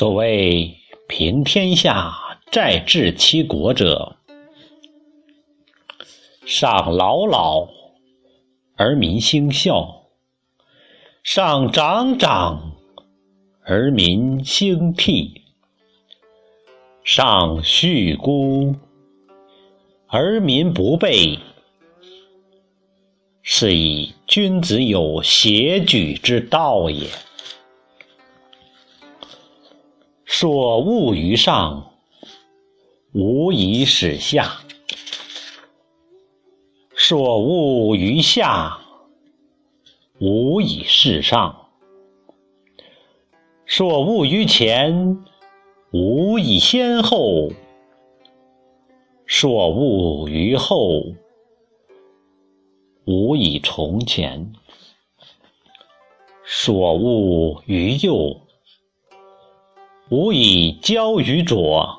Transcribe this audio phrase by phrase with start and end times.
[0.00, 0.78] 所谓
[1.08, 2.10] 平天下，
[2.50, 4.16] 再治其国者，
[6.46, 7.68] 上老老
[8.76, 10.06] 而民兴孝，
[11.22, 12.78] 上长长
[13.66, 15.42] 而民兴替，
[17.04, 18.74] 上恤孤
[20.06, 21.38] 而民不备，
[23.42, 27.06] 是以君子有协举之道也。
[30.40, 31.92] 所恶于上，
[33.12, 34.64] 无以使下；
[36.96, 38.78] 所恶于下，
[40.18, 41.68] 无以事上；
[43.66, 45.22] 所恶于前，
[45.92, 47.52] 无以先后；
[49.26, 51.02] 所恶于后，
[53.04, 54.54] 无以从前；
[56.46, 58.40] 所恶于右。
[60.10, 61.96] 吾以交于左，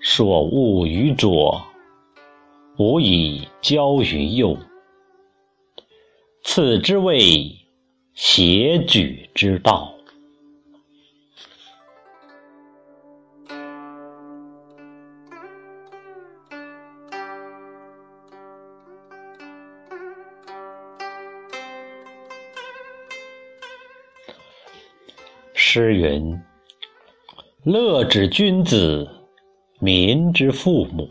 [0.00, 1.60] 所恶于左；
[2.78, 4.56] 吾以交于右，
[6.44, 7.50] 此之谓
[8.14, 9.95] 邪举之道。
[25.76, 26.40] 诗云
[27.62, 29.06] ：“乐之君子，
[29.78, 31.06] 民之父母。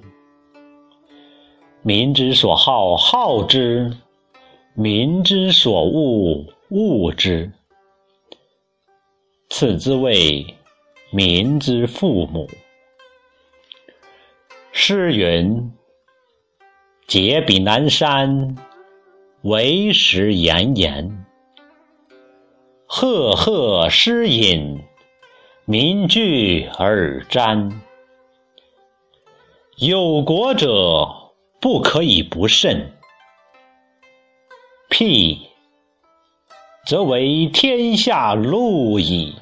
[1.84, 3.88] 民之所好，好之；
[4.74, 7.52] 民之所恶，恶之。
[9.50, 10.44] 此之谓
[11.12, 12.50] 民之父母。”
[14.74, 15.72] 诗云
[17.06, 18.56] ：“解彼南山，
[19.44, 21.08] 为时炎炎。”
[22.98, 24.82] 赫赫诗隐，
[25.66, 27.70] 民聚而瞻。
[29.76, 31.06] 有国者，
[31.60, 32.94] 不可以不慎。
[34.90, 35.46] 辟，
[36.86, 39.36] 则为天下路矣。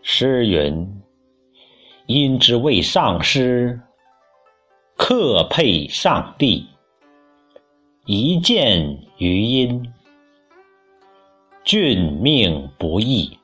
[0.00, 1.02] 诗云
[2.08, 3.78] ：“因之谓上师，
[4.96, 6.66] 克配上帝。
[8.06, 9.86] 一见于阴。”
[11.68, 13.36] 俊命不易，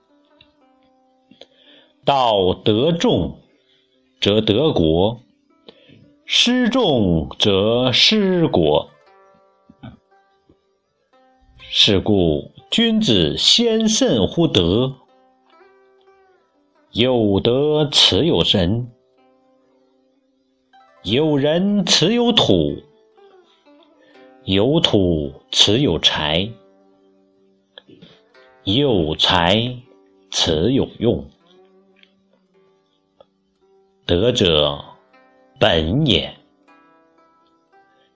[2.07, 3.37] 道德重
[4.19, 5.21] 则得国，
[6.25, 8.89] 失重则失国。
[11.59, 14.95] 是故君子先慎乎德。
[16.93, 18.91] 有德持有神，
[21.03, 22.79] 有人持有土，
[24.45, 26.51] 有土持有财。
[28.65, 29.77] 有才，
[30.31, 31.23] 此有用。
[34.07, 34.83] 德者
[35.61, 36.35] 本也，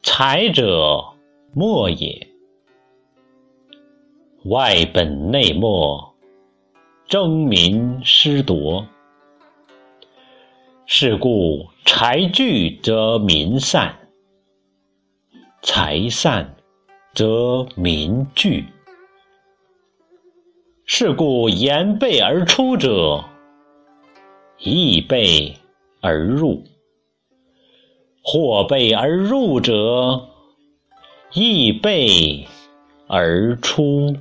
[0.03, 1.04] 才者
[1.53, 2.26] 末也。
[4.47, 6.14] 外本内末，
[7.06, 8.86] 争民失夺。
[10.86, 13.94] 是故财聚则民散，
[15.62, 16.56] 财散
[17.15, 18.65] 则民聚。
[20.91, 23.22] 是故言备而出者，
[24.56, 25.54] 亦备
[26.00, 26.62] 而入；
[28.25, 30.22] 或备而入者，
[31.34, 32.47] 亦备
[33.06, 34.16] 而出。